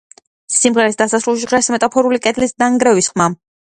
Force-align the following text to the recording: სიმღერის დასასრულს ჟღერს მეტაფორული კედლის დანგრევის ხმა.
სიმღერის 0.59 0.97
დასასრულს 1.03 1.45
ჟღერს 1.45 1.71
მეტაფორული 1.77 2.25
კედლის 2.27 2.61
დანგრევის 2.63 3.17
ხმა. 3.17 3.35